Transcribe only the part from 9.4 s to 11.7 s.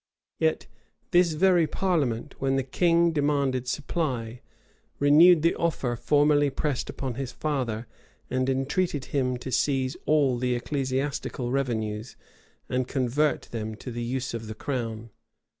seize all the ecclesiastical